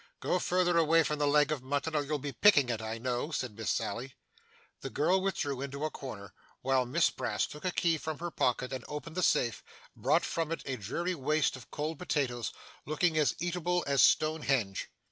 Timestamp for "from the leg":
1.03-1.51